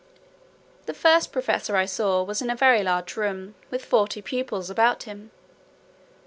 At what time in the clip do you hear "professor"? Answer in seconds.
1.31-1.75